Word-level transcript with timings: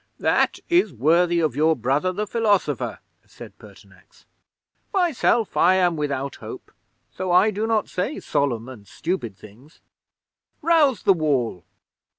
'"That 0.17 0.57
is 0.67 0.91
worthy 0.91 1.39
of 1.39 1.55
your 1.55 1.75
brother 1.75 2.11
the 2.11 2.25
philosopher," 2.25 2.97
said 3.27 3.55
Pertinax. 3.59 4.25
"Myself 4.91 5.55
I 5.55 5.75
am 5.75 5.95
without 5.95 6.37
hope, 6.37 6.71
so 7.11 7.31
I 7.31 7.51
do 7.51 7.67
not 7.67 7.87
say 7.87 8.19
solemn 8.19 8.67
and 8.67 8.87
stupid 8.87 9.37
things! 9.37 9.79
Rouse 10.63 11.03
the 11.03 11.13
Wall!" 11.13 11.65